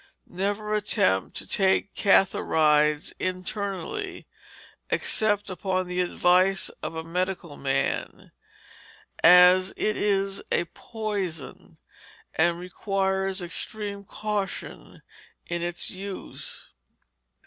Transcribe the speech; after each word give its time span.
_Never 0.35 0.73
attempt 0.73 1.35
to 1.35 1.47
take 1.47 1.93
cantharides 1.93 3.13
internally, 3.19 4.25
except 4.89 5.51
under 5.63 5.83
the 5.83 6.01
advice 6.01 6.69
of 6.81 6.95
a 6.95 7.03
medical 7.03 7.55
man, 7.55 8.31
as 9.23 9.75
it 9.77 9.95
is 9.95 10.41
a 10.51 10.63
poison, 10.73 11.77
and 12.33 12.57
requires 12.57 13.43
extreme 13.43 14.03
caution 14.03 15.03
in 15.45 15.61
its 15.61 15.91
use. 15.91 16.71